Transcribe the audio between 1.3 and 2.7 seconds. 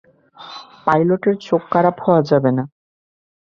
চোখ খারাপ হওয়া যাবে না!